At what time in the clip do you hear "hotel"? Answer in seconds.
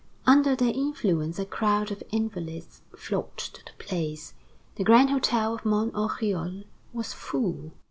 5.11-5.53